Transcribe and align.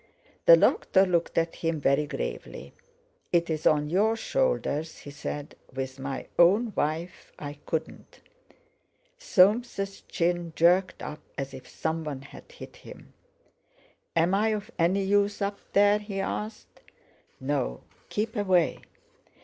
The 0.47 0.57
doctor 0.57 1.05
looked 1.05 1.37
at 1.37 1.57
him 1.57 1.79
very 1.79 2.07
gravely. 2.07 2.73
"It's 3.31 3.67
on 3.67 3.91
your 3.91 4.15
shoulders," 4.15 4.97
he 4.97 5.11
said; 5.11 5.53
"with 5.73 5.99
my 5.99 6.25
own 6.39 6.73
wife, 6.75 7.31
I 7.37 7.59
couldn't." 7.67 8.19
Soames' 9.19 10.01
chin 10.07 10.53
jerked 10.55 11.03
up 11.03 11.21
as 11.37 11.53
if 11.53 11.69
someone 11.69 12.23
had 12.23 12.51
hit 12.51 12.77
him. 12.77 13.13
"Am 14.15 14.33
I 14.33 14.47
of 14.53 14.71
any 14.79 15.03
use 15.03 15.39
up 15.39 15.59
there?" 15.73 15.99
he 15.99 16.19
asked. 16.19 16.81
"No; 17.39 17.83
keep 18.09 18.35
away." 18.35 18.79